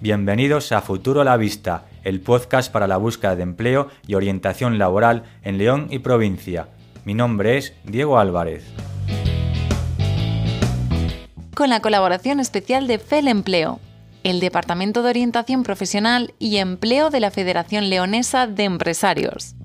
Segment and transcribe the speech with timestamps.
[0.00, 4.78] Bienvenidos a Futuro a la Vista, el podcast para la búsqueda de empleo y orientación
[4.78, 6.68] laboral en León y provincia.
[7.04, 8.64] Mi nombre es Diego Álvarez.
[11.56, 13.80] Con la colaboración especial de FEL Empleo,
[14.22, 19.56] el Departamento de Orientación Profesional y Empleo de la Federación Leonesa de Empresarios.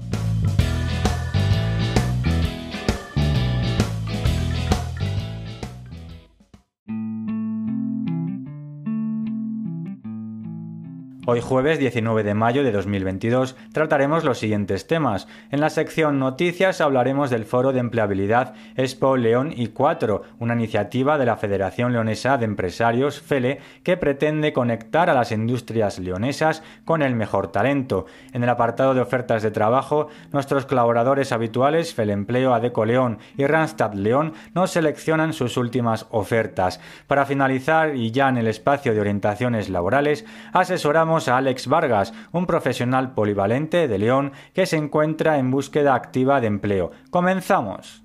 [11.25, 15.29] Hoy jueves 19 de mayo de 2022 trataremos los siguientes temas.
[15.51, 21.17] En la sección Noticias hablaremos del Foro de Empleabilidad Expo León y 4, una iniciativa
[21.17, 27.01] de la Federación Leonesa de Empresarios FELE que pretende conectar a las industrias leonesas con
[27.01, 28.05] el mejor talento.
[28.33, 33.45] En el apartado de ofertas de trabajo, nuestros colaboradores habituales FELE Empleo, Adeco León y
[33.45, 36.81] Randstad León nos seleccionan sus últimas ofertas.
[37.07, 42.45] Para finalizar y ya en el espacio de orientaciones laborales, asesoramos a Alex Vargas, un
[42.45, 46.91] profesional polivalente de León que se encuentra en búsqueda activa de empleo.
[47.11, 48.03] Comenzamos.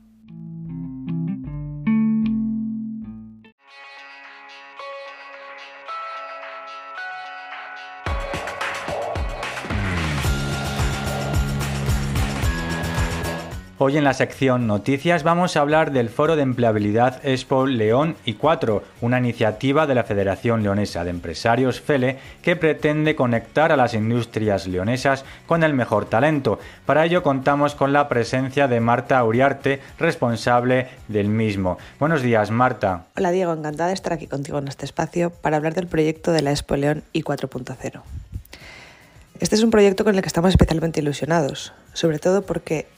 [13.80, 18.34] Hoy en la sección Noticias vamos a hablar del Foro de Empleabilidad Expo León y
[18.34, 23.94] 4, una iniciativa de la Federación Leonesa de Empresarios FELE que pretende conectar a las
[23.94, 26.58] industrias leonesas con el mejor talento.
[26.86, 31.78] Para ello contamos con la presencia de Marta Uriarte, responsable del mismo.
[32.00, 33.04] Buenos días, Marta.
[33.16, 36.42] Hola, Diego, encantada de estar aquí contigo en este espacio para hablar del proyecto de
[36.42, 38.02] la Expo León y 4.0.
[39.38, 42.88] Este es un proyecto con el que estamos especialmente ilusionados, sobre todo porque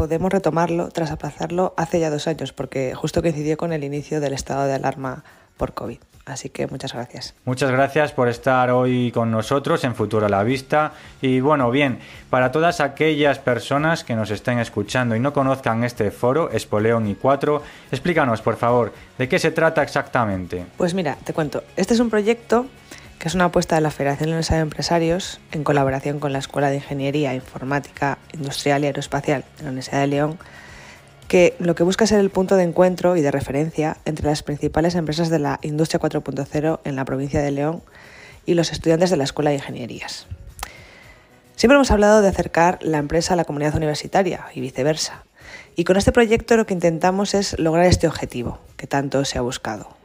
[0.00, 4.32] podemos retomarlo tras aplazarlo hace ya dos años, porque justo coincidió con el inicio del
[4.32, 5.24] estado de alarma
[5.58, 5.98] por COVID.
[6.24, 7.34] Así que muchas gracias.
[7.44, 10.92] Muchas gracias por estar hoy con nosotros en Futuro a la Vista.
[11.20, 11.98] Y bueno, bien,
[12.30, 17.14] para todas aquellas personas que nos estén escuchando y no conozcan este foro, Espoleón y
[17.14, 20.64] 4, explícanos, por favor, de qué se trata exactamente.
[20.78, 21.62] Pues mira, te cuento.
[21.76, 22.64] Este es un proyecto
[23.20, 26.70] que es una apuesta de la Federación Leonesa de Empresarios en colaboración con la Escuela
[26.70, 30.38] de Ingeniería Informática Industrial y Aeroespacial de la Universidad de León,
[31.28, 34.42] que lo que busca es ser el punto de encuentro y de referencia entre las
[34.42, 37.82] principales empresas de la industria 4.0 en la provincia de León
[38.46, 40.26] y los estudiantes de la Escuela de Ingenierías.
[41.56, 45.24] Siempre hemos hablado de acercar la empresa a la comunidad universitaria y viceversa.
[45.76, 49.42] Y con este proyecto lo que intentamos es lograr este objetivo que tanto se ha
[49.42, 49.99] buscado,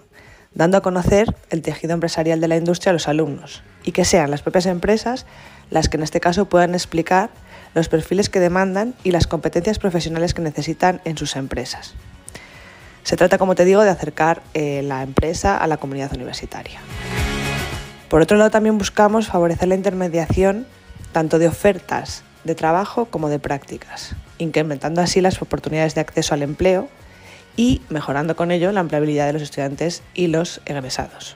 [0.56, 4.32] dando a conocer el tejido empresarial de la industria a los alumnos y que sean
[4.32, 5.26] las propias empresas
[5.70, 7.30] las que en este caso puedan explicar
[7.74, 11.94] los perfiles que demandan y las competencias profesionales que necesitan en sus empresas.
[13.04, 16.80] Se trata, como te digo, de acercar eh, la empresa a la comunidad universitaria.
[18.10, 20.66] Por otro lado, también buscamos favorecer la intermediación
[21.12, 26.44] tanto de ofertas de trabajo como de prácticas, incrementando así las oportunidades de acceso al
[26.44, 26.88] empleo
[27.56, 31.36] y mejorando con ello la empleabilidad de los estudiantes y los egresados.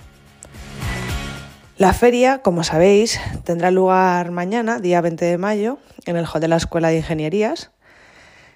[1.77, 6.49] La feria, como sabéis, tendrá lugar mañana, día 20 de mayo, en el hall de
[6.49, 7.71] la Escuela de Ingenierías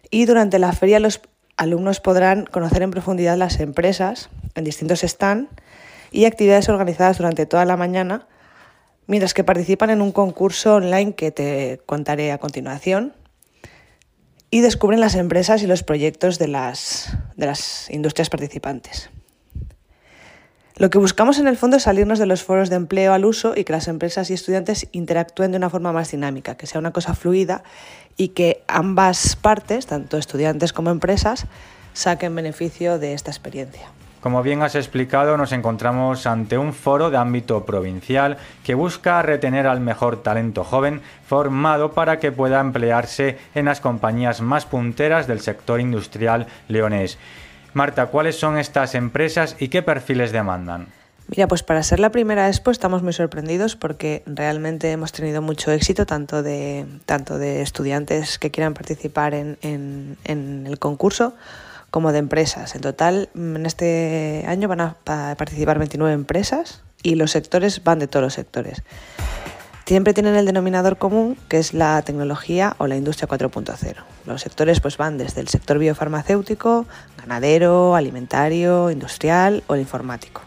[0.10, 1.22] y durante la feria los
[1.56, 5.50] alumnos podrán conocer en profundidad las empresas en distintos stands
[6.12, 8.28] y actividades organizadas durante toda la mañana,
[9.08, 13.14] mientras que participan en un concurso online que te contaré a continuación
[14.54, 19.10] y descubren las empresas y los proyectos de las, de las industrias participantes.
[20.76, 23.56] Lo que buscamos en el fondo es salirnos de los foros de empleo al uso
[23.56, 26.94] y que las empresas y estudiantes interactúen de una forma más dinámica, que sea una
[26.94, 27.64] cosa fluida
[28.16, 31.48] y que ambas partes, tanto estudiantes como empresas,
[31.94, 33.90] saquen beneficio de esta experiencia.
[34.24, 39.68] Como bien has explicado, nos encontramos ante un foro de ámbito provincial que busca retener
[39.68, 45.42] al mejor talento joven formado para que pueda emplearse en las compañías más punteras del
[45.42, 47.18] sector industrial leonés.
[47.74, 50.88] Marta, ¿cuáles son estas empresas y qué perfiles demandan?
[51.28, 55.70] Mira, pues para ser la primera expo estamos muy sorprendidos porque realmente hemos tenido mucho
[55.70, 61.34] éxito tanto de, tanto de estudiantes que quieran participar en, en el concurso
[61.94, 62.74] como de empresas.
[62.74, 68.00] En total, mm, en este año van a participar 29 empresas y los sectores van
[68.00, 68.82] de todos los sectores.
[69.86, 73.98] Siempre tienen el denominador común que es la tecnología o la industria 4.0.
[74.26, 76.88] Los sectores pues van desde el sector biofarmacéutico,
[77.20, 80.42] ganadero, alimentario, industrial o el informático.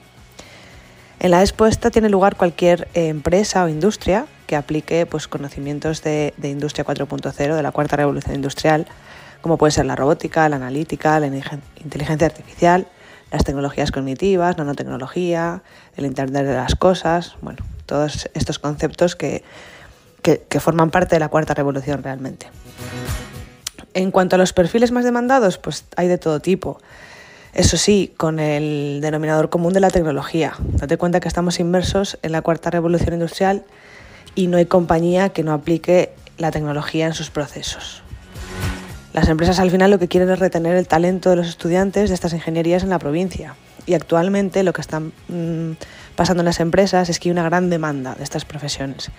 [1.21, 6.35] En la expuesta tiene lugar cualquier eh, empresa o industria que aplique pues, conocimientos de,
[6.39, 8.89] de industria 4.0, de la cuarta revolución industrial,
[9.47, 12.89] como puede ser la robótica, la analítica, la inteligencia artificial,
[13.31, 15.63] las tecnologías cognitivas, nanotecnología,
[15.97, 19.45] el Internet de las cosas, bueno, todos estos conceptos que,
[20.21, 22.49] que forman parte de la cuarta revolución realmente.
[23.95, 26.81] En cuanto a los perfiles más demandados, pues hay de todo tipo.
[27.55, 30.55] Eso sí, con el denominador común de la tecnología.
[30.59, 33.63] Date cuenta que estamos inmersos en la cuarta revolución industrial
[34.35, 38.03] y no hay compañía que no aplique la tecnología en sus procesos.
[39.17, 42.15] Las empresas al final lo que quieren es retener el talento de los estudiantes de
[42.15, 43.55] estas ingenierías en la provincia.
[43.87, 45.77] Y actualmente lo que está mm,
[46.17, 49.11] pasando en las empresas es que hay una gran demanda de estas profesiones.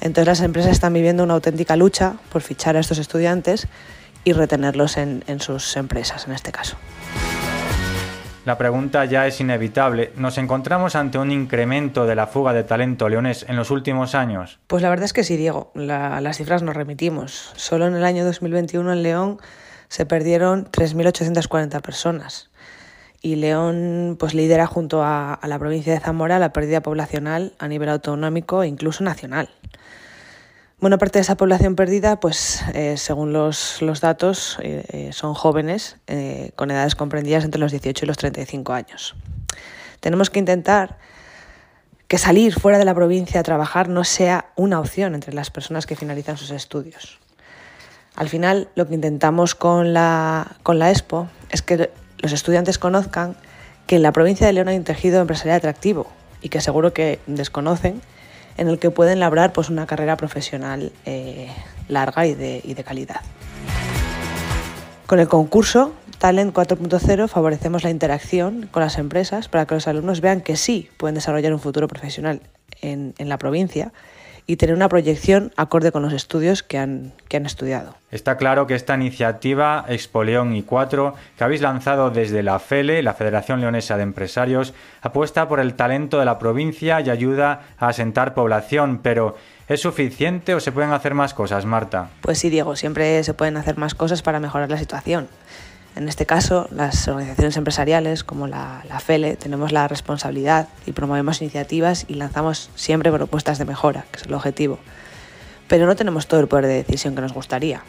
[0.00, 3.66] Entonces las empresas están viviendo una auténtica lucha por fichar a estos estudiantes
[4.22, 6.76] y retenerlos en, en sus empresas, en este caso.
[8.44, 10.10] La pregunta ya es inevitable.
[10.16, 14.58] ¿Nos encontramos ante un incremento de la fuga de talento leonés en los últimos años?
[14.66, 15.70] Pues la verdad es que sí, Diego.
[15.74, 17.52] las cifras nos remitimos.
[17.54, 19.38] Solo en el año 2021 en León
[19.86, 22.50] se perdieron 3.840 personas.
[23.20, 27.68] Y León pues, lidera junto a, a la provincia de Zamora la pérdida poblacional a
[27.68, 29.50] nivel autonómico e incluso nacional.
[30.82, 35.96] Buena parte de esa población perdida, pues eh, según los, datos, eh, eh, son jóvenes
[36.56, 39.14] con edades comprendidas entre los 18 y los 35 años.
[40.00, 40.98] Tenemos que intentar
[42.08, 45.86] que salir fuera de la provincia a trabajar no sea una opción entre las personas
[45.86, 47.20] que finalizan sus estudios.
[48.16, 53.36] Al final, lo que intentamos con la, con la Expo es que los estudiantes conozcan
[53.86, 56.08] que en la provincia de León hay un tejido empresarial atractivo
[56.40, 58.02] y que seguro que desconocen
[58.56, 61.48] en el que pueden labrar pues, una carrera profesional eh,
[61.88, 63.20] larga y de, y de calidad.
[65.06, 70.20] Con el concurso Talent 4.0 favorecemos la interacción con las empresas para que los alumnos
[70.20, 72.40] vean que sí pueden desarrollar un futuro profesional
[72.80, 73.92] en, en la provincia
[74.46, 77.94] y tener una proyección acorde con los estudios que han, que han estudiado.
[78.10, 83.02] Está claro que esta iniciativa Expo León y 4 que habéis lanzado desde la FELE,
[83.02, 87.88] la Federación Leonesa de Empresarios, apuesta por el talento de la provincia y ayuda a
[87.88, 89.36] asentar población, pero
[89.68, 92.10] ¿Es suficiente o se pueden hacer más cosas, Marta?
[92.20, 95.28] Pues sí, Diego, siempre se pueden hacer más cosas para mejorar la situación.
[95.94, 102.06] En este caso, las organizaciones empresariales como la, FELE tenemos la responsabilidad y promovemos iniciativas
[102.08, 104.78] y lanzamos siempre propuestas de mejora, que es el objetivo.
[105.68, 107.82] Pero no tenemos todo el poder de decisión que nos gustaría.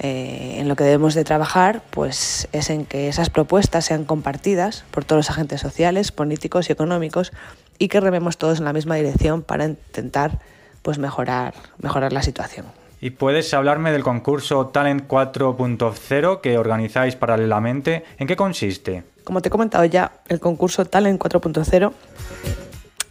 [0.00, 4.84] Eh, en lo que debemos de trabajar pues, es en que esas propuestas sean compartidas
[4.90, 7.32] por todos los agentes sociales, políticos y económicos
[7.78, 10.40] y que rememos todos en la misma dirección para intentar
[10.82, 12.66] pues, mejorar, mejorar la situación.
[13.00, 18.04] ¿Y puedes hablarme del concurso Talent 4.0 que organizáis paralelamente?
[18.18, 19.04] ¿En qué consiste?
[19.22, 21.92] Como te he comentado ya, el concurso Talent 4.0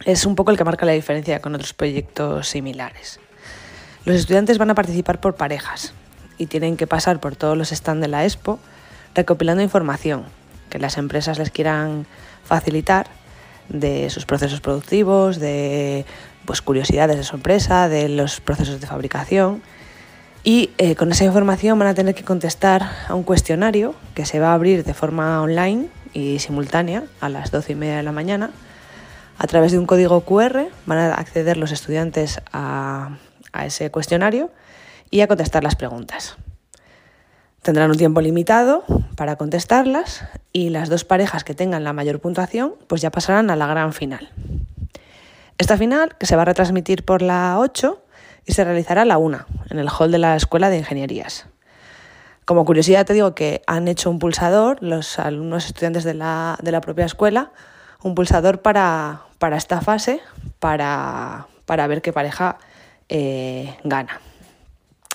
[0.04, 3.20] es un poco el que marca la diferencia con otros proyectos similares.
[4.04, 5.94] Los estudiantes van a participar por parejas
[6.38, 8.58] y tienen que pasar por todos los stands de la Expo
[9.14, 10.24] recopilando información
[10.68, 12.06] que las empresas les quieran
[12.44, 13.06] facilitar
[13.68, 16.04] de sus procesos productivos, de
[16.44, 19.62] pues, curiosidades de su empresa, de los procesos de fabricación
[20.46, 24.38] y eh, con esa información van a tener que contestar a un cuestionario que se
[24.38, 28.12] va a abrir de forma online y simultánea a las 12 y media de la
[28.12, 28.52] mañana.
[29.38, 33.18] A través de un código QR van a acceder los estudiantes a,
[33.52, 34.52] a ese cuestionario
[35.10, 36.36] y a contestar las preguntas.
[37.62, 38.84] Tendrán un tiempo limitado
[39.16, 43.56] para contestarlas y las dos parejas que tengan la mayor puntuación pues ya pasarán a
[43.56, 44.30] la gran final.
[45.58, 48.02] Esta final, que se va a retransmitir por la 8,
[48.46, 51.46] y se realizará a la una, en el hall de la Escuela de Ingenierías.
[52.44, 57.04] Como curiosidad te digo que han hecho un pulsador, los alumnos estudiantes de la, propia
[57.04, 57.50] escuela,
[58.02, 59.22] un pulsador para,
[59.56, 60.20] esta fase,
[60.60, 62.58] para, ver qué pareja
[63.08, 64.20] eh, gana.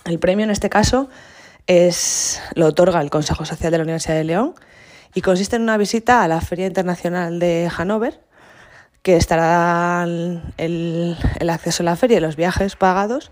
[0.03, 1.09] El premio en este caso
[1.67, 4.55] es, lo otorga el Consejo Social de la Universidad de León
[5.13, 8.19] y consiste en una visita a la Feria Internacional de Hannover,
[9.01, 11.17] que estará el,
[11.49, 13.31] acceso a la feria y los viajes pagados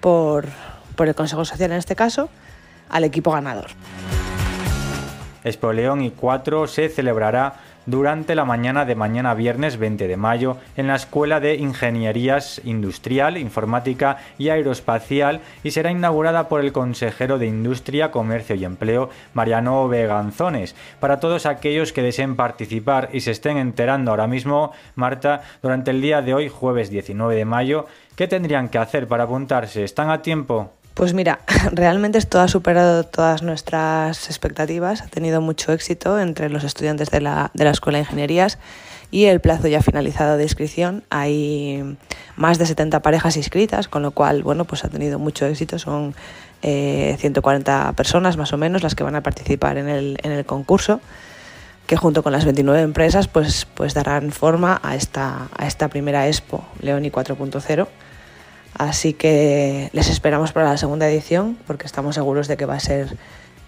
[0.00, 0.46] por,
[0.96, 2.28] por el Consejo Social en este caso
[2.88, 3.68] al equipo ganador.
[5.44, 7.56] Expo León y 4 se celebrará
[7.88, 13.38] durante la mañana de mañana viernes 20 de mayo en la Escuela de Ingenierías Industrial,
[13.38, 19.88] Informática y Aeroespacial y será inaugurada por el consejero de Industria, Comercio y Empleo, Mariano
[19.88, 20.76] Veganzones.
[21.00, 26.02] Para todos aquellos que deseen participar y se estén enterando ahora mismo, Marta, durante el
[26.02, 29.82] día de hoy, jueves 19 de mayo, ¿qué tendrían que hacer para apuntarse?
[29.82, 30.72] ¿Están a tiempo?
[30.98, 31.38] Pues mira,
[31.72, 37.20] realmente esto ha superado todas nuestras expectativas, ha tenido mucho éxito entre los estudiantes de
[37.20, 38.58] la, Escuela de Ingenierías
[39.12, 41.04] y el plazo ya finalizado de inscripción.
[41.08, 41.96] Hay
[42.34, 45.78] más de 70 parejas inscritas, con lo cual, bueno, pues ha tenido mucho éxito.
[45.78, 46.16] Son
[46.62, 50.44] 140 eh, personas más o menos las que van a participar en el, en el
[50.46, 51.00] concurso.
[51.86, 56.26] que junto con las 29 empresas pues, pues darán forma a esta, a esta primera
[56.26, 57.86] Expo Leoni 4.0.
[58.78, 62.80] Así que les esperamos para la segunda edición porque estamos seguros de que va a
[62.80, 63.16] ser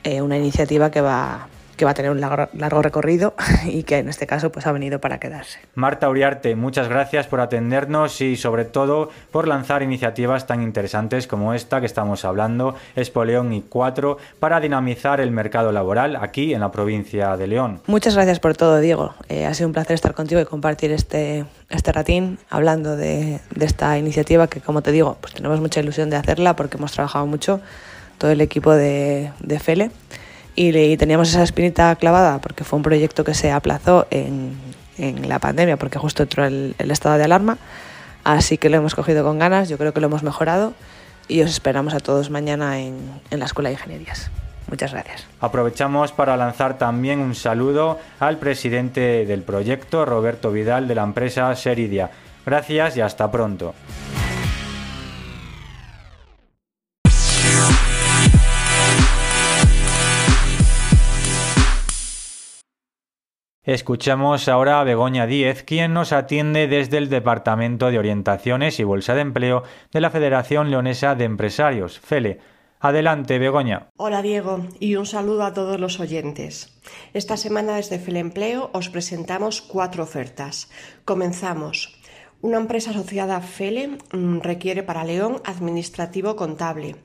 [0.04, 1.48] eh, una iniciativa que va,
[1.80, 3.32] que va a tener un largo, recorrido
[3.64, 5.60] y que en este caso pues ha venido para quedarse.
[5.75, 11.54] Marta Uriarte, muchas gracias por atendernos y sobre todo por lanzar iniciativas tan interesantes como
[11.54, 16.60] esta que estamos hablando, Expo León y 4, para dinamizar el mercado laboral aquí en
[16.60, 17.80] la provincia de León.
[17.87, 19.14] Muchas gracias por todo, Diego.
[19.30, 23.64] Eh, ha sido un placer estar contigo y compartir este, este ratín hablando de, de
[23.64, 27.25] esta iniciativa que, como te digo, pues tenemos mucha ilusión de hacerla porque hemos trabajado
[27.25, 27.62] mucho
[28.18, 29.90] todo el equipo de, de FELE
[30.68, 34.52] y, teníamos esa espinita clavada porque fue un proyecto que se aplazó en,
[34.98, 37.56] en la pandemia porque justo entró el, estado de alarma.
[38.24, 40.74] Así que lo hemos cogido con ganas, yo creo que lo hemos mejorado
[41.28, 42.98] y os esperamos a todos mañana en,
[43.30, 44.30] en la Escuela de Ingenierías.
[44.68, 45.26] Muchas gracias.
[45.40, 51.54] Aprovechamos para lanzar también un saludo al presidente del proyecto, Roberto Vidal, de la empresa
[51.56, 52.10] Seridia.
[52.44, 53.74] Gracias y hasta pronto.
[63.64, 69.14] Escuchamos ahora a Begoña Díez, quien nos atiende desde el Departamento de Orientaciones y Bolsa
[69.14, 72.38] de Empleo de la Federación Leonesa de Empresarios, FELE.
[72.80, 73.88] Adelante, Begoña.
[73.98, 76.80] Hola, Diego, y un saludo a todos los oyentes.
[77.12, 80.70] Esta semana desde FELE Empleo os presentamos cuatro ofertas.
[81.04, 82.00] Comenzamos.
[82.42, 86.97] Una empresa asociada a FELE mm, requiere para León administrativo contable.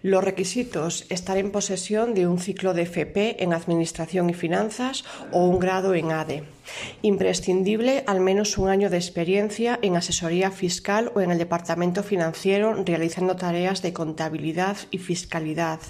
[0.00, 5.44] Los requisitos, estar en posesión de un ciclo de FP en Administración y Finanzas o
[5.44, 6.57] un grado en ADE.
[7.02, 12.74] Imprescindible al menos un año de experiencia en asesoría fiscal o en el departamento financiero
[12.84, 15.80] realizando tareas de contabilidad y fiscalidad.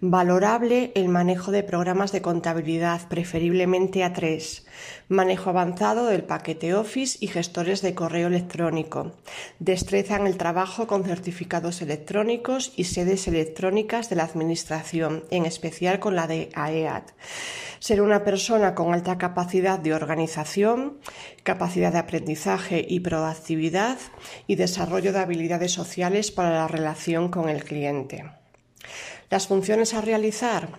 [0.00, 4.64] Valorable el manejo de programas de contabilidad, preferiblemente a tres.
[5.08, 9.12] Manejo avanzado del paquete Office y gestores de correo electrónico.
[9.58, 15.98] Destreza en el trabajo con certificados electrónicos y sedes electrónicas de la Administración, en especial
[15.98, 17.10] con la de AEAT.
[17.80, 20.98] Ser una persona con alta capacidad de organización,
[21.42, 23.98] capacidad de aprendizaje y proactividad
[24.46, 28.24] y desarrollo de habilidades sociales para la relación con el cliente.
[29.30, 30.70] Las funciones a realizar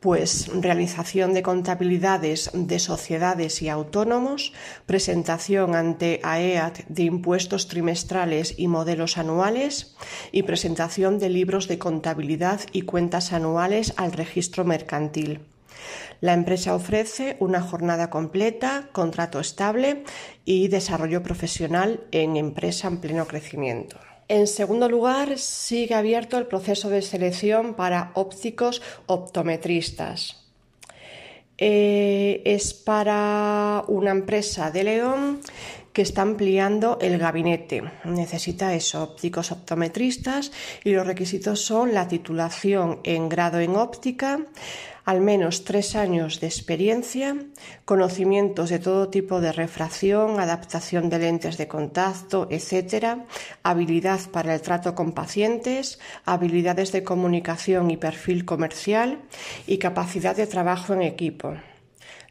[0.00, 4.54] pues realización de contabilidades de sociedades y autónomos,
[4.86, 9.94] presentación ante AEAT de impuestos trimestrales y modelos anuales
[10.32, 15.40] y presentación de libros de contabilidad y cuentas anuales al registro mercantil.
[16.20, 20.04] La empresa ofrece una jornada completa, contrato estable
[20.44, 23.98] y desarrollo profesional en empresa en pleno crecimiento.
[24.28, 30.36] En segundo lugar, sigue abierto el proceso de selección para ópticos optometristas.
[31.58, 35.40] Eh, es para una empresa de León
[35.92, 37.82] que está ampliando el gabinete.
[38.04, 40.52] Necesita eso, ópticos optometristas
[40.84, 44.40] y los requisitos son la titulación en grado en óptica,
[45.04, 47.36] al menos tres años de experiencia,
[47.84, 53.18] conocimientos de todo tipo de refracción, adaptación de lentes de contacto, etc.,
[53.62, 59.20] habilidad para el trato con pacientes, habilidades de comunicación y perfil comercial
[59.66, 61.54] y capacidad de trabajo en equipo.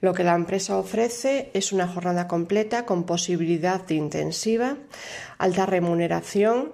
[0.01, 4.77] Lo que la empresa ofrece es una jornada completa con posibilidad de intensiva,
[5.38, 6.71] alta remuneración,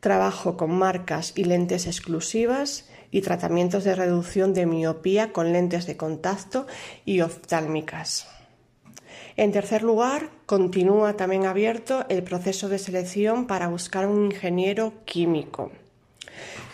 [0.00, 5.96] trabajo con marcas y lentes exclusivas y tratamientos de reducción de miopía con lentes de
[5.96, 6.66] contacto
[7.04, 8.28] y oftálmicas.
[9.36, 15.70] En tercer lugar, continúa también abierto el proceso de selección para buscar un ingeniero químico.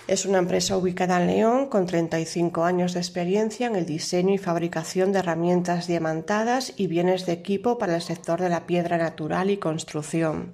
[0.07, 4.39] Es una empresa ubicada en León con 35 años de experiencia en el diseño y
[4.39, 9.51] fabricación de herramientas diamantadas y bienes de equipo para el sector de la piedra natural
[9.51, 10.53] y construcción.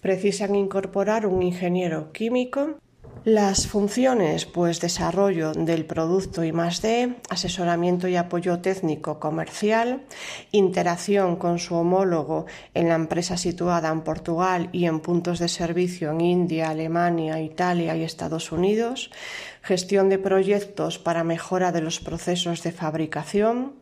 [0.00, 2.78] Precisan incorporar un ingeniero químico
[3.24, 10.02] las funciones, pues desarrollo del producto y más de, asesoramiento y apoyo técnico comercial,
[10.50, 16.10] interacción con su homólogo en la empresa situada en Portugal y en puntos de servicio
[16.10, 19.10] en India, Alemania, Italia y Estados Unidos,
[19.62, 23.74] gestión de proyectos para mejora de los procesos de fabricación,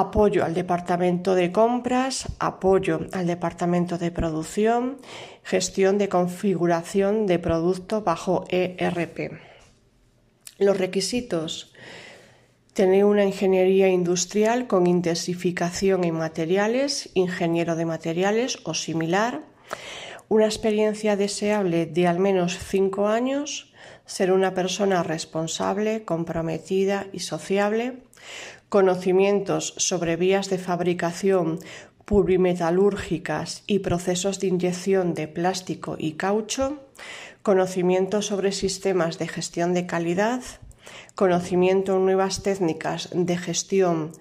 [0.00, 4.98] apoyo al departamento de compras, apoyo al departamento de producción,
[5.42, 9.40] gestión de configuración de producto bajo ERP.
[10.58, 11.72] Los requisitos.
[12.74, 19.44] Tener una ingeniería industrial con intensificación en materiales, ingeniero de materiales o similar,
[20.28, 23.72] una experiencia deseable de al menos cinco años,
[24.06, 27.98] ser una persona responsable, comprometida y sociable,
[28.68, 31.58] conocimientos sobre vías de fabricación
[32.04, 36.78] plurimetalúrgicas y procesos de inyección de plástico y caucho,
[37.42, 40.40] conocimientos sobre sistemas de gestión de calidad,
[41.16, 44.12] conocimiento en nuevas técnicas de gestión,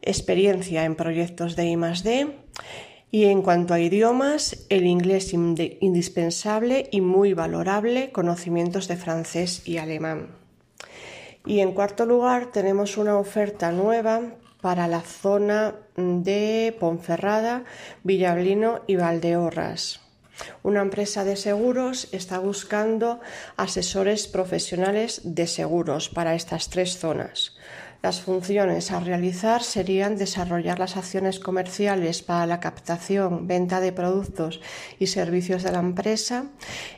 [0.00, 2.34] experiencia en proyectos de I+D
[3.10, 9.78] y en cuanto a idiomas, el inglés indispensable y muy valorable, conocimientos de francés y
[9.78, 10.28] alemán.
[11.46, 17.64] Y en cuarto lugar tenemos una oferta nueva para la zona de Ponferrada,
[18.02, 20.00] Villablino y Valdeorras.
[20.62, 23.20] Una empresa de seguros está buscando
[23.56, 27.57] asesores profesionales de seguros para estas tres zonas.
[28.00, 34.60] Las funciones a realizar serían desarrollar las acciones comerciales para la captación, venta de productos
[35.00, 36.46] y servicios de la empresa,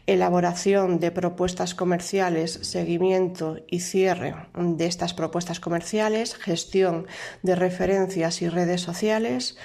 [0.06, 7.06] elaboración de propuestas comerciales, seguimiento y cierre de estas propuestas comerciales, gestión
[7.42, 9.56] de referencias y redes sociales,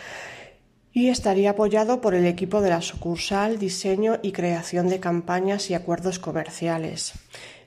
[0.94, 5.74] y estaría apoyado por el equipo de la sucursal, diseño y creación de campañas y
[5.74, 7.12] acuerdos comerciales.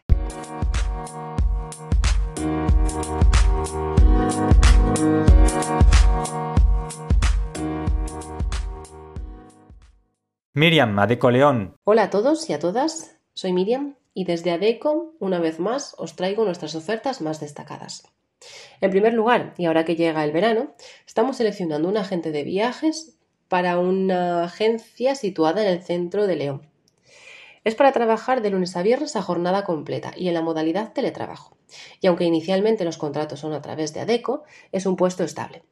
[10.55, 11.75] Miriam, Adeco León.
[11.83, 16.15] Hola a todos y a todas, soy Miriam y desde ADECO, una vez más, os
[16.15, 18.07] traigo nuestras ofertas más destacadas.
[18.83, 20.75] En primer lugar, y ahora que llega el verano,
[21.07, 23.17] estamos seleccionando un agente de viajes
[23.49, 26.69] para una agencia situada en el centro de León.
[27.65, 31.56] Es para trabajar de lunes a viernes a jornada completa y en la modalidad teletrabajo.
[32.02, 35.63] Y aunque inicialmente los contratos son a través de ADECO, es un puesto estable.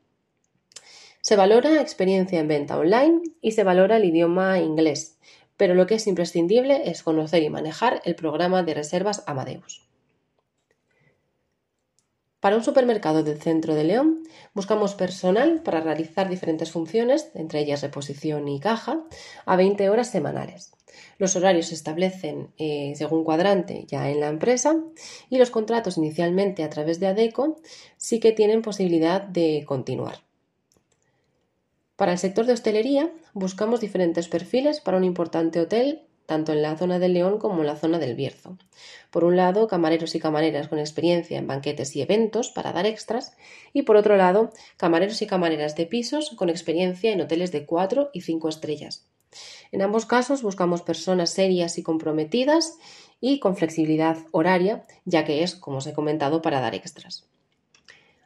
[1.20, 5.18] Se valora experiencia en venta online y se valora el idioma inglés,
[5.58, 9.86] pero lo que es imprescindible es conocer y manejar el programa de reservas Amadeus.
[12.40, 14.22] Para un supermercado del centro de León
[14.54, 19.02] buscamos personal para realizar diferentes funciones, entre ellas reposición y caja,
[19.44, 20.70] a 20 horas semanales.
[21.18, 24.76] Los horarios se establecen eh, según cuadrante ya en la empresa
[25.28, 27.56] y los contratos inicialmente a través de ADECO
[27.96, 30.22] sí que tienen posibilidad de continuar.
[31.96, 36.76] Para el sector de hostelería buscamos diferentes perfiles para un importante hotel tanto en la
[36.76, 38.58] zona del León como en la zona del Bierzo.
[39.10, 43.34] Por un lado, camareros y camareras con experiencia en banquetes y eventos para dar extras,
[43.72, 48.10] y por otro lado, camareros y camareras de pisos con experiencia en hoteles de 4
[48.12, 49.06] y 5 estrellas.
[49.72, 52.76] En ambos casos buscamos personas serias y comprometidas
[53.22, 57.26] y con flexibilidad horaria, ya que es, como os he comentado, para dar extras.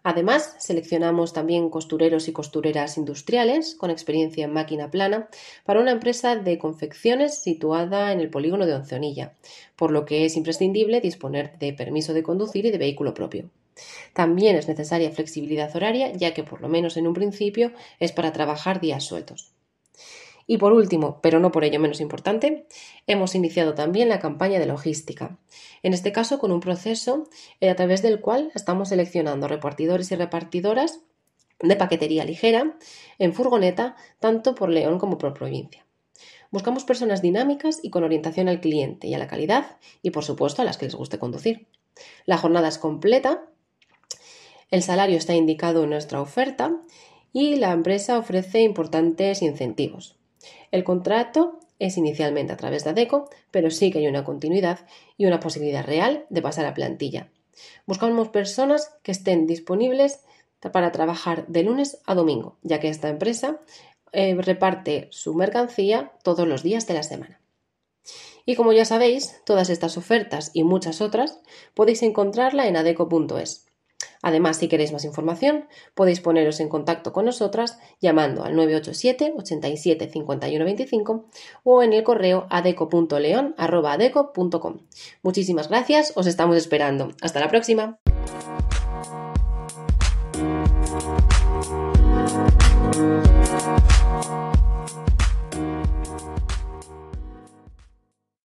[0.05, 5.29] Además, seleccionamos también costureros y costureras industriales con experiencia en máquina plana
[5.65, 9.35] para una empresa de confecciones situada en el polígono de Onceonilla,
[9.77, 13.51] por lo que es imprescindible disponer de permiso de conducir y de vehículo propio.
[14.13, 18.33] También es necesaria flexibilidad horaria, ya que por lo menos en un principio es para
[18.33, 19.52] trabajar días sueltos.
[20.47, 22.67] Y por último, pero no por ello menos importante,
[23.07, 25.39] hemos iniciado también la campaña de logística.
[25.83, 27.29] En este caso, con un proceso
[27.61, 31.01] eh, a través del cual estamos seleccionando repartidores y repartidoras
[31.61, 32.77] de paquetería ligera
[33.19, 35.87] en furgoneta, tanto por León como por provincia.
[36.51, 40.61] Buscamos personas dinámicas y con orientación al cliente y a la calidad y, por supuesto,
[40.61, 41.67] a las que les guste conducir.
[42.27, 43.45] La jornada es completa,
[44.71, 46.77] el salario está indicado en nuestra oferta
[47.33, 50.17] y la empresa ofrece importantes incentivos.
[50.73, 54.81] El contrato es inicialmente a través de ADECO, pero sí que hay una continuidad
[55.17, 57.29] y una posibilidad real de pasar a plantilla.
[57.87, 60.25] Buscamos personas que estén disponibles
[60.73, 63.61] para trabajar de lunes a domingo, ya que esta empresa
[64.13, 67.41] eh, reparte su mercancía todos los días de la semana.
[68.47, 71.41] Y como ya sabéis, todas estas ofertas y muchas otras
[71.75, 73.67] podéis encontrarla en adeco.es.
[74.23, 80.09] Además, si queréis más información, podéis poneros en contacto con nosotras llamando al 987 87
[80.09, 81.27] 51 25
[81.65, 84.79] o en el correo adeco.leon.adeco.com.
[85.23, 87.11] Muchísimas gracias, os estamos esperando.
[87.21, 88.02] Hasta la próxima.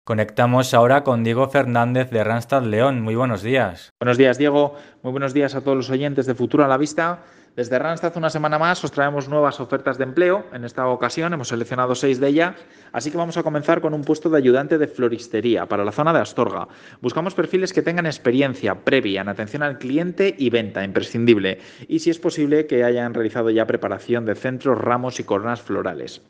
[0.07, 3.01] Conectamos ahora con Diego Fernández de Randstad León.
[3.01, 3.91] Muy buenos días.
[3.99, 4.77] Buenos días, Diego.
[5.03, 7.25] Muy buenos días a todos los oyentes de Futuro a la Vista.
[7.57, 10.47] Desde Randstad una semana más os traemos nuevas ofertas de empleo.
[10.53, 12.55] En esta ocasión hemos seleccionado seis de ellas,
[12.93, 16.13] así que vamos a comenzar con un puesto de ayudante de floristería para la zona
[16.13, 16.69] de Astorga.
[17.01, 22.11] Buscamos perfiles que tengan experiencia previa en atención al cliente y venta, imprescindible, y si
[22.11, 26.23] es posible que hayan realizado ya preparación de centros, ramos y coronas florales.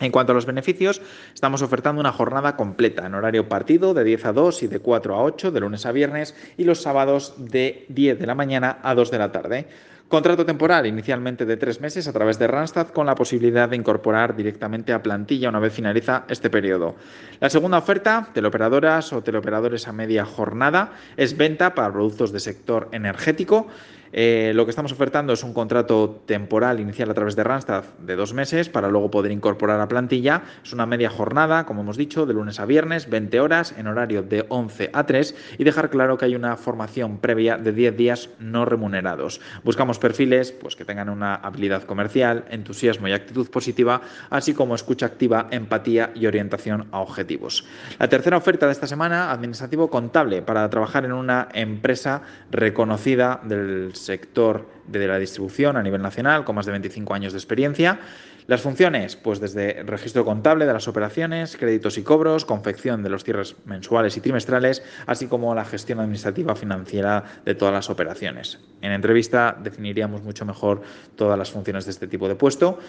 [0.00, 1.00] En cuanto a los beneficios,
[1.32, 5.14] estamos ofertando una jornada completa en horario partido de 10 a 2 y de 4
[5.14, 8.94] a 8 de lunes a viernes y los sábados de 10 de la mañana a
[8.94, 9.66] 2 de la tarde.
[10.12, 14.36] Contrato temporal, inicialmente de tres meses a través de Randstad, con la posibilidad de incorporar
[14.36, 16.96] directamente a plantilla una vez finaliza este periodo.
[17.40, 22.90] La segunda oferta, teleoperadoras o teleoperadores a media jornada, es venta para productos de sector
[22.92, 23.68] energético.
[24.12, 28.14] Eh, lo que estamos ofertando es un contrato temporal inicial a través de Randstad de
[28.14, 30.42] dos meses para luego poder incorporar a plantilla.
[30.62, 34.22] Es una media jornada, como hemos dicho, de lunes a viernes, 20 horas, en horario
[34.22, 38.30] de 11 a 3 y dejar claro que hay una formación previa de 10 días
[38.38, 39.40] no remunerados.
[39.64, 45.06] Buscamos perfiles pues, que tengan una habilidad comercial, entusiasmo y actitud positiva, así como escucha
[45.06, 47.64] activa, empatía y orientación a objetivos.
[47.98, 53.94] La tercera oferta de esta semana, administrativo contable, para trabajar en una empresa reconocida del
[54.02, 58.00] sector de la distribución a nivel nacional, con más de 25 años de experiencia.
[58.48, 63.22] Las funciones, pues desde registro contable de las operaciones, créditos y cobros, confección de los
[63.22, 68.58] cierres mensuales y trimestrales, así como la gestión administrativa financiera de todas las operaciones.
[68.80, 70.82] En entrevista definiríamos mucho mejor
[71.14, 72.80] todas las funciones de este tipo de puesto.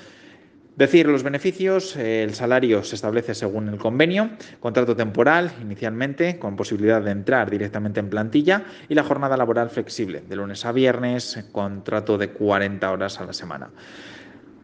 [0.75, 6.99] Decir los beneficios, el salario se establece según el convenio, contrato temporal inicialmente con posibilidad
[6.99, 12.17] de entrar directamente en plantilla y la jornada laboral flexible de lunes a viernes, contrato
[12.17, 13.69] de 40 horas a la semana.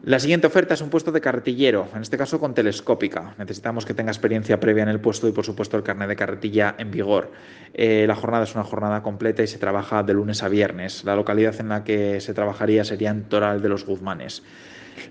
[0.02, 3.34] La siguiente oferta es un puesto de carretillero, en este caso con telescópica.
[3.38, 6.74] Necesitamos que tenga experiencia previa en el puesto y, por supuesto, el carnet de carretilla
[6.78, 7.30] en vigor.
[7.74, 11.04] Eh, la jornada es una jornada completa y se trabaja de lunes a viernes.
[11.04, 14.42] La localidad en la que se trabajaría sería en Toral de los Guzmanes.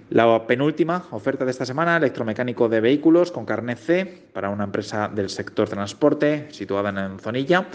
[0.10, 5.08] La penúltima oferta de esta semana, electromecánico de vehículos con carnet C para una empresa
[5.08, 7.68] del sector transporte situada en Zonilla.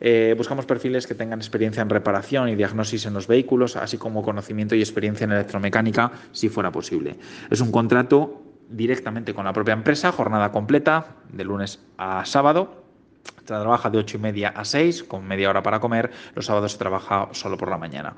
[0.00, 4.22] Eh, buscamos perfiles que tengan experiencia en reparación y diagnosis en los vehículos, así como
[4.22, 7.16] conocimiento y experiencia en electromecánica, si fuera posible.
[7.50, 12.84] Es un contrato directamente con la propia empresa, jornada completa, de lunes a sábado.
[13.40, 16.10] Se trabaja de ocho y media a 6, con media hora para comer.
[16.34, 18.14] Los sábados se trabaja solo por la mañana.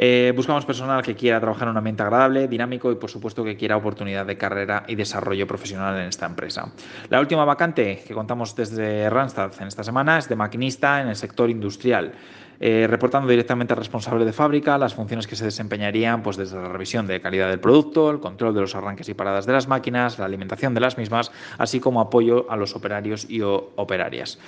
[0.00, 3.56] Eh, buscamos personal que quiera trabajar en un ambiente agradable, dinámico y por supuesto que
[3.56, 6.72] quiera oportunidad de carrera y desarrollo profesional en esta empresa.
[7.08, 11.16] La última vacante que contamos desde Randstad en esta semana es de maquinista en el
[11.16, 12.12] sector industrial.
[12.60, 16.68] Eh, reportando directamente al responsable de fábrica las funciones que se desempeñarían pues, desde la
[16.68, 20.18] revisión de calidad del producto, el control de los arranques y paradas de las máquinas,
[20.18, 24.40] la alimentación de las mismas, así como apoyo a los operarios y operarias.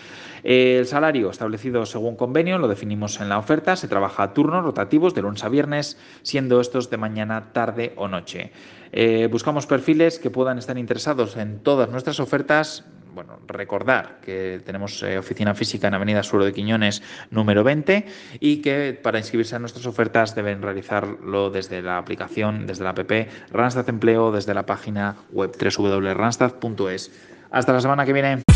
[0.42, 5.14] El salario establecido según convenio lo definimos en la oferta, se trabaja a turnos rotativos
[5.14, 8.50] de lunes a viernes, siendo estos de mañana, tarde o noche.
[8.92, 15.02] Eh, buscamos perfiles que puedan estar interesados en todas nuestras ofertas bueno, recordar que tenemos
[15.02, 18.06] eh, oficina física en Avenida Suelo de Quiñones número 20
[18.40, 23.10] y que para inscribirse a nuestras ofertas deben realizarlo desde la aplicación, desde la app
[23.52, 27.12] Randstad Empleo, desde la página web www.randstad.es.
[27.50, 28.49] Hasta la semana que viene.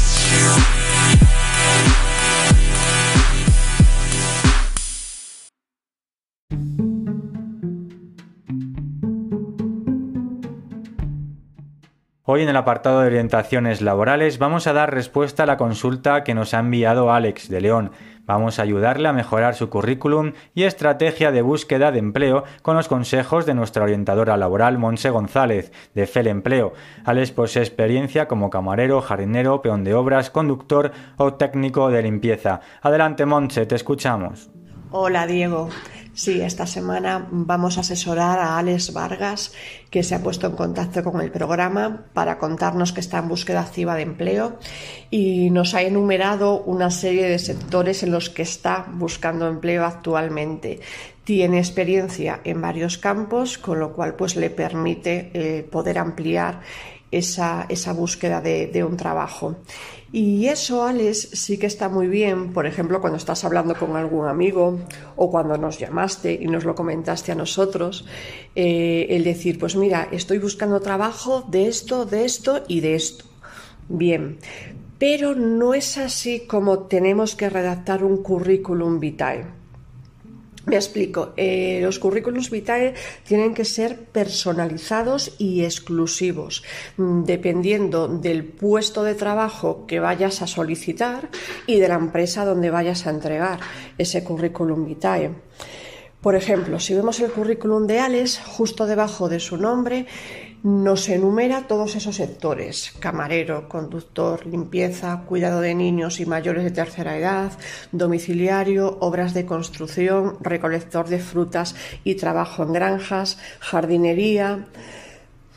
[12.27, 16.33] Hoy en el apartado de orientaciones laborales vamos a dar respuesta a la consulta que
[16.33, 17.91] nos ha enviado Alex de León.
[18.25, 22.89] Vamos a ayudarle a mejorar su currículum y estrategia de búsqueda de empleo con los
[22.89, 26.73] consejos de nuestra orientadora laboral Monse González, de FEL Empleo.
[27.05, 32.63] Alex posee experiencia como camarero, jardinero, peón de obras, conductor o técnico de limpieza.
[32.81, 34.49] Adelante Monse, te escuchamos.
[34.91, 35.69] Hola Diego.
[36.15, 39.53] Sí, esta semana vamos a asesorar a Alex Vargas,
[39.91, 43.63] que se ha puesto en contacto con el programa para contarnos que está en búsqueda
[43.63, 44.61] activa de empleo
[45.11, 50.79] y nos ha enumerado una serie de sectores en los que está buscando empleo actualmente.
[51.25, 56.61] Tiene experiencia en varios campos, con lo cual pues le permite eh, poder ampliar
[57.19, 59.57] esa, búsqueda de un trabajo.
[60.15, 64.29] Y eso, Alex, sí que está muy bien, por ejemplo, cuando estás hablando con algún
[64.29, 64.79] amigo
[65.17, 68.07] o cuando nos llamaste y nos lo comentaste a nosotros,
[68.55, 73.25] eh, el decir, pues mira, estoy buscando trabajo de esto, de esto y de esto.
[73.89, 74.39] Bien,
[75.01, 79.47] pero no es así como tenemos que redactar un currículum vitae.
[80.67, 82.95] Me explico, eh, los currículums vitae
[83.27, 86.63] tienen que ser personalizados y exclusivos,
[86.97, 91.29] mm, dependiendo del puesto de trabajo que vayas a solicitar
[91.67, 93.61] y de la empresa donde vayas a entregar
[93.99, 95.33] ese currículum vitae.
[96.23, 100.07] Por ejemplo, si vemos el currículum de Alex, justo debajo de su nombre
[100.65, 107.19] nos enumera todos esos sectores, camarero, conductor, limpieza, cuidado de niños y mayores de tercera
[107.19, 107.53] edad,
[107.93, 114.65] domiciliario, obras de construcción, recolector de frutas y trabajo en granjas, jardinería.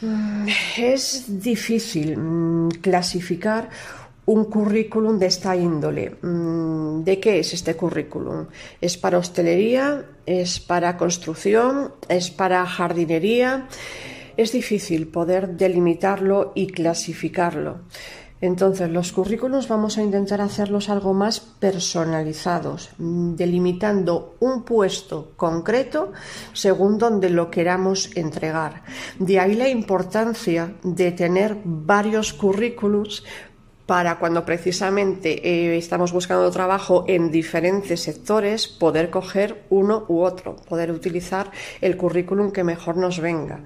[0.02, 3.70] Mm, es difícil mm, clasificar
[4.26, 6.18] un currículum de esta índole.
[6.22, 8.48] Mm, ¿De qué es este currículum?
[8.82, 10.04] ¿Es para hostelería?
[10.26, 11.94] ¿Es para construcción?
[12.10, 13.70] ¿Es para jardinería?
[14.38, 17.80] Es difícil poder delimitarlo y clasificarlo.
[18.40, 26.14] Entonces, los currículos vamos a intentar hacerlos algo más personalizados, delimitando un puesto concreto
[26.54, 28.84] según donde lo queramos entregar.
[29.18, 33.24] De ahí la importancia de tener varios currículos
[33.88, 40.58] para cuando precisamente eh, estamos buscando trabajo en diferentes sectores, poder coger uno u otro,
[40.58, 41.50] poder utilizar
[41.82, 43.64] el currículum que mejor nos venga.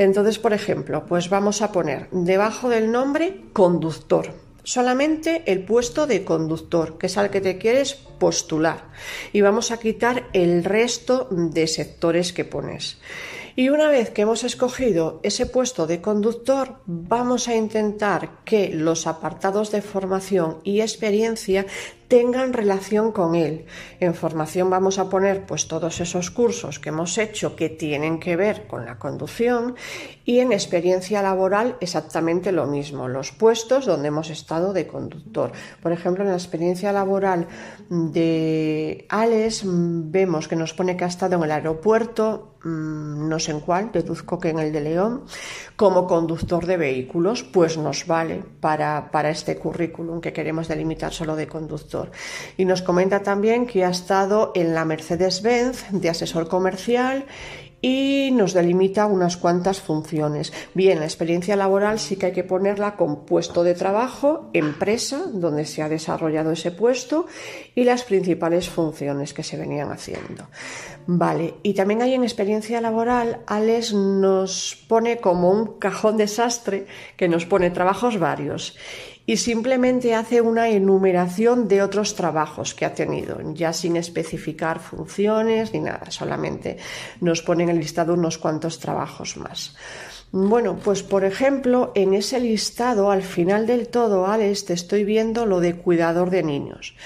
[0.00, 4.32] Entonces, por ejemplo, pues vamos a poner debajo del nombre conductor
[4.62, 8.84] solamente el puesto de conductor, que es al que te quieres postular.
[9.32, 12.98] Y vamos a quitar el resto de sectores que pones.
[13.56, 19.06] Y una vez que hemos escogido ese puesto de conductor, vamos a intentar que los
[19.06, 21.66] apartados de formación y experiencia
[22.10, 23.66] tengan relación con él.
[24.00, 28.34] En formación vamos a poner pues todos esos cursos que hemos hecho que tienen que
[28.34, 29.76] ver con la conducción
[30.24, 35.52] y en experiencia laboral exactamente lo mismo, los puestos donde hemos estado de conductor.
[35.80, 37.46] Por ejemplo, en la experiencia laboral
[37.88, 43.52] de Alex vemos que nos pone que ha estado en el aeropuerto, mm, no sé
[43.52, 45.24] en cuál, deduzco que en el de León,
[45.76, 51.36] como conductor de vehículos, pues nos vale para, para este currículum que queremos delimitar solo
[51.36, 51.99] de conductor.
[52.56, 57.26] Y nos comenta también que ha estado en la Mercedes-Benz de asesor comercial
[57.82, 60.52] y nos delimita unas cuantas funciones.
[60.74, 65.64] Bien, la experiencia laboral sí que hay que ponerla con puesto de trabajo, empresa donde
[65.64, 67.26] se ha desarrollado ese puesto
[67.74, 70.48] y las principales funciones que se venían haciendo.
[71.06, 76.86] Vale, y también hay en experiencia laboral, Alex nos pone como un cajón desastre
[77.16, 78.76] que nos pone trabajos varios
[79.30, 85.72] y simplemente hace una enumeración de otros trabajos que ha tenido, ya sin especificar funciones
[85.72, 86.78] ni nada, solamente
[87.20, 89.76] nos pone en el listado unos cuantos trabajos más.
[90.32, 95.46] Bueno, pues por ejemplo, en ese listado, al final del todo, Alex, te estoy viendo
[95.46, 96.96] lo de cuidador de niños.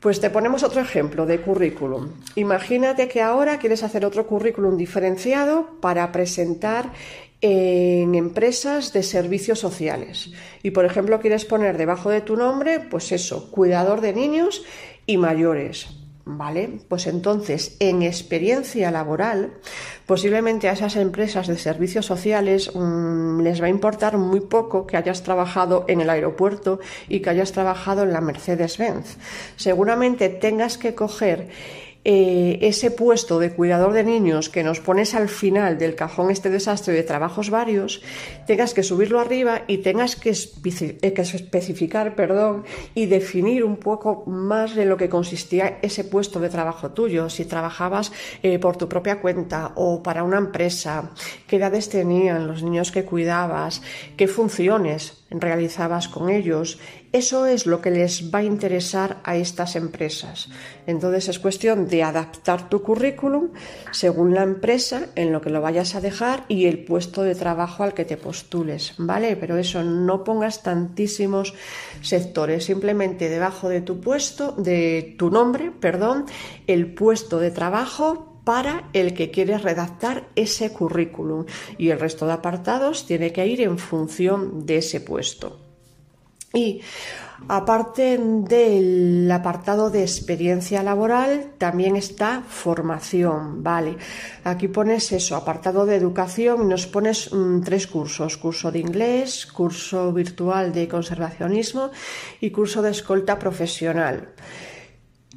[0.00, 2.12] Pues te ponemos otro ejemplo de currículum.
[2.36, 6.92] Imagínate que ahora quieres hacer otro currículum diferenciado para presentar
[7.40, 10.30] en empresas de servicios sociales.
[10.62, 14.62] Y por ejemplo, quieres poner debajo de tu nombre, pues eso, cuidador de niños
[15.06, 15.88] y mayores.
[16.30, 16.80] ¿Vale?
[16.88, 19.54] Pues entonces, en experiencia laboral,
[20.04, 24.98] posiblemente a esas empresas de servicios sociales mm, les va a importar muy poco que
[24.98, 29.16] hayas trabajado en el aeropuerto y que hayas trabajado en la Mercedes-Benz.
[29.56, 31.48] Seguramente tengas que coger
[32.10, 36.48] eh, ese puesto de cuidador de niños que nos pones al final del cajón este
[36.48, 38.00] desastre de trabajos varios,
[38.46, 44.74] tengas que subirlo arriba y tengas que, eh, especificar perdón, y definir un poco más
[44.74, 48.10] de lo que consistía ese puesto de trabajo tuyo, si trabajabas
[48.42, 51.10] eh, por tu propia cuenta o para una empresa,
[51.46, 53.82] qué edades tenían los niños que cuidabas,
[54.16, 56.78] qué funciones realizabas con ellos.
[57.12, 60.48] Eso es lo que les va a interesar a estas empresas.
[60.86, 63.48] Entonces es cuestión de adaptar tu currículum
[63.92, 67.82] según la empresa en lo que lo vayas a dejar y el puesto de trabajo
[67.82, 69.36] al que te postules, ¿vale?
[69.36, 71.54] Pero eso no pongas tantísimos
[72.02, 76.26] sectores, simplemente debajo de tu puesto, de tu nombre, perdón,
[76.66, 81.44] el puesto de trabajo para el que quiere redactar ese currículum
[81.76, 85.67] y el resto de apartados tiene que ir en función de ese puesto.
[86.58, 86.80] Y
[87.46, 93.96] aparte del apartado de experiencia laboral, también está formación, ¿vale?
[94.42, 99.46] Aquí pones eso, apartado de educación, y nos pones mm, tres cursos, curso de inglés,
[99.46, 101.90] curso virtual de conservacionismo
[102.40, 104.34] y curso de escolta profesional.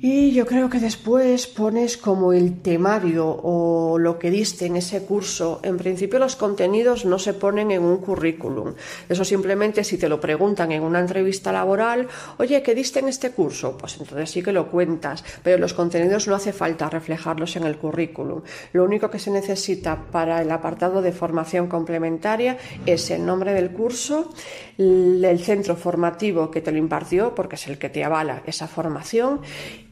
[0.03, 5.05] Y yo creo que después pones como el temario o lo que diste en ese
[5.05, 5.59] curso.
[5.61, 8.73] En principio los contenidos no se ponen en un currículum.
[9.07, 12.07] Eso simplemente si te lo preguntan en una entrevista laboral,
[12.39, 13.77] oye, ¿qué diste en este curso?
[13.77, 17.77] Pues entonces sí que lo cuentas, pero los contenidos no hace falta reflejarlos en el
[17.77, 18.41] currículum.
[18.73, 23.69] Lo único que se necesita para el apartado de formación complementaria es el nombre del
[23.69, 24.33] curso,
[24.79, 29.41] el centro formativo que te lo impartió, porque es el que te avala esa formación,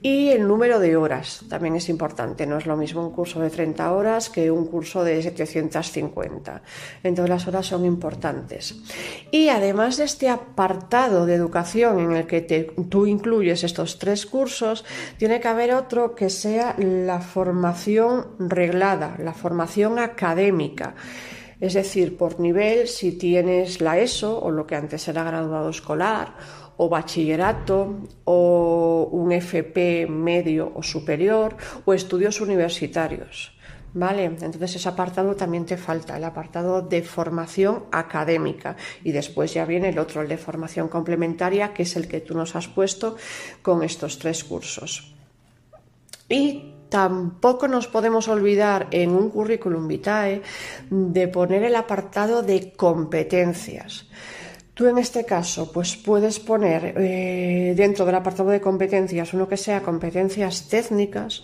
[0.01, 2.47] y el número de horas también es importante.
[2.47, 6.61] No es lo mismo un curso de 30 horas que un curso de 750.
[7.03, 8.75] Entonces las horas son importantes.
[9.29, 12.41] Y además de este apartado de educación en el que
[12.89, 14.85] tú incluyes estos tres cursos,
[15.17, 20.95] tiene que haber otro que sea la formación reglada, la formación académica.
[21.59, 26.35] Es decir, por nivel, si tienes la ESO o lo que antes era graduado escolar
[26.79, 33.51] o bachillerato o un FP medio o superior o estudios universitarios.
[33.91, 34.25] ¿Vale?
[34.25, 38.77] Entonces ese apartado también te falta, el apartado de formación académica.
[39.03, 42.35] Y después ya viene el otro, el de formación complementaria, que es el que tú
[42.35, 43.17] nos has puesto
[43.61, 45.15] con estos tres cursos.
[46.29, 50.43] Y tampoco nos podemos olvidar en un currículum vitae
[50.89, 54.07] de poner el apartado de competencias.
[54.79, 59.57] Tú en este caso, pues puedes poner eh, dentro del apartado de competencias uno que
[59.57, 61.43] sea competencias técnicas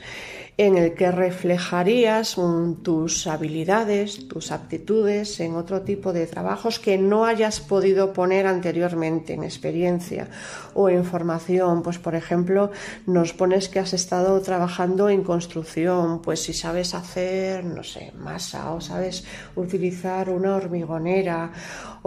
[0.57, 2.37] en el que reflejarías
[2.81, 9.33] tus habilidades, tus aptitudes en otro tipo de trabajos que no hayas podido poner anteriormente
[9.33, 10.29] en experiencia
[10.73, 11.83] o en formación.
[11.83, 12.71] Pues por ejemplo,
[13.05, 18.71] nos pones que has estado trabajando en construcción, pues si sabes hacer, no sé, masa
[18.71, 21.51] o sabes utilizar una hormigonera.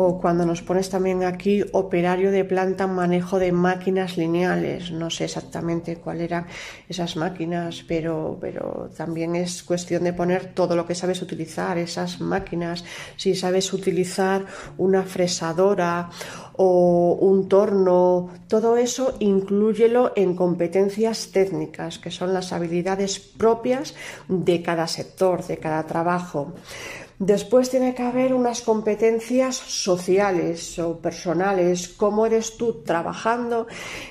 [0.00, 5.24] O cuando nos pones también aquí operario de planta, manejo de máquinas lineales, no sé
[5.24, 6.46] exactamente cuáles eran
[6.88, 12.20] esas máquinas, pero pero también es cuestión de poner todo lo que sabes utilizar, esas
[12.20, 12.84] máquinas,
[13.16, 14.46] si sabes utilizar
[14.76, 16.10] una fresadora
[16.56, 23.94] o un torno, todo eso inclúyelo en competencias técnicas, que son las habilidades propias
[24.28, 26.54] de cada sector, de cada trabajo.
[27.18, 33.66] Después tiene que haber unas competencias sociales o personales, cómo eres tú trabajando,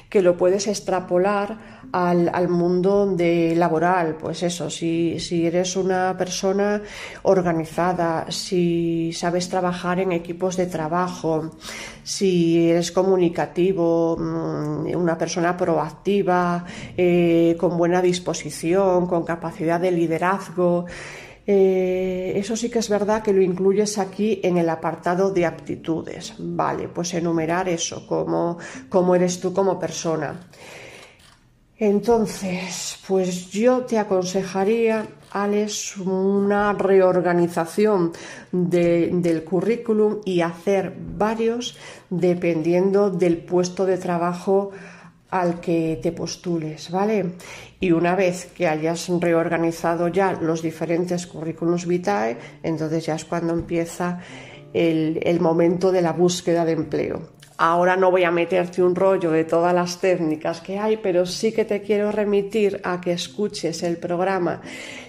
[0.10, 4.16] que lo puedes extrapolar al, mundo de laboral.
[4.20, 6.82] Pues eso, si, si eres una persona
[7.24, 11.52] organizada, si sabes trabajar en equipos de trabajo,
[12.04, 20.86] si eres comunicativo, mm, una persona proactiva, eh, con buena disposición, con capacidad de liderazgo.
[21.50, 26.34] Eh, eso sí que es verdad que lo incluyes aquí en el apartado de aptitudes.
[26.38, 28.58] Vale, pues enumerar eso, cómo,
[28.90, 30.36] cómo eres tú como persona.
[31.80, 38.14] Entonces, pues yo te aconsejaría, Alex, una reorganización
[38.52, 41.78] del currículum y hacer varios
[42.10, 44.72] dependiendo del puesto de trabajo
[45.30, 47.34] al que te postules, ¿vale?
[47.80, 53.54] Y una vez que hayas reorganizado ya los diferentes currículums vitae, entonces ya es cuando
[53.54, 54.20] empieza
[54.74, 57.37] el, el momento de la búsqueda de empleo.
[57.58, 61.52] Ahora no voy a meterte un rollo de todas las técnicas que hay, pero sí
[61.52, 64.62] que te quiero remitir a que escuches el programa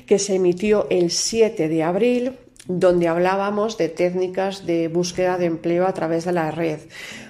[0.07, 2.33] que se emitió el 7 de abril,
[2.67, 6.81] donde hablábamos de técnicas de búsqueda de empleo a través de la red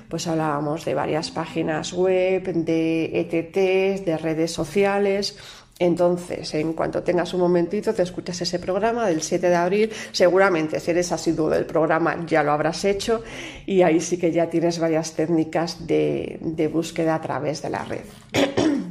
[0.09, 5.37] pues hablábamos de varias páginas web, de ETTs, de redes sociales.
[5.81, 9.93] Entonces, en cuanto tengas un momentito, te escuchas ese programa del 7 de abril.
[10.11, 13.23] Seguramente, si eres asiduo del programa, ya lo habrás hecho
[13.65, 18.05] y ahí sí que ya tienes varias técnicas de, búsqueda a través de la red.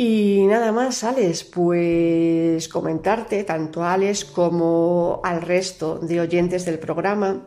[0.00, 6.78] Y nada más, Alex, pues comentarte tanto a Alex como al resto de oyentes del
[6.78, 7.42] programa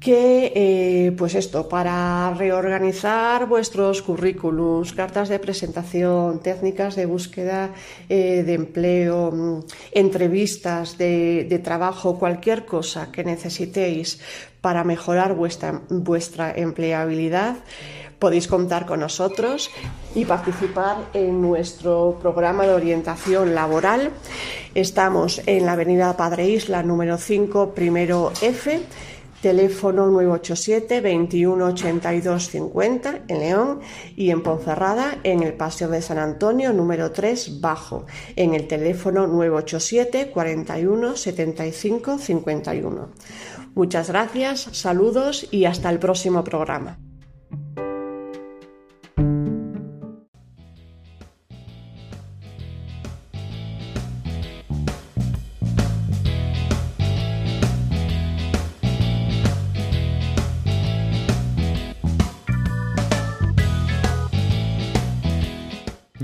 [0.00, 7.70] que, eh, pues esto, para reorganizar vuestros currículums, cartas de presentación, técnicas de búsqueda
[8.08, 9.60] eh, de empleo, mm,
[9.92, 14.20] entrevistas de, trabajo, cualquier cosa que necesitéis
[14.60, 17.56] para mejorar vuestra, vuestra empleabilidad,
[18.18, 19.70] podéis contar con nosotros
[20.14, 24.10] y participar en nuestro programa de orientación laboral.
[24.74, 28.80] Estamos en la Avenida Padre Isla número 5, primero F
[29.40, 33.80] teléfono 987 21 82 50 en León
[34.16, 39.26] y en Ponferrada en el Paseo de San Antonio número 3 bajo en el teléfono
[39.26, 43.08] 987 41 75 51.
[43.74, 47.05] Muchas gracias, saludos y hasta el próximo programa.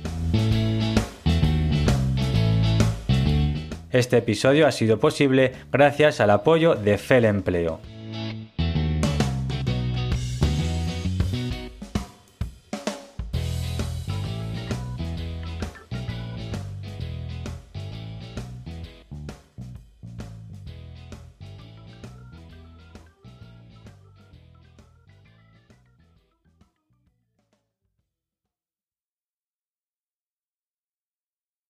[3.93, 7.92] Este episodio ha sido posible gracias al apoyo de FEL Empleo.